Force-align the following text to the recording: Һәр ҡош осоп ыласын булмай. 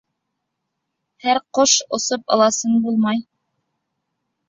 Һәр 1.27 1.41
ҡош 1.59 1.77
осоп 1.99 2.35
ыласын 2.39 2.83
булмай. 2.89 3.25